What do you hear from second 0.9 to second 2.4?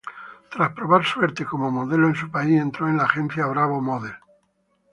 suerte como modelo en su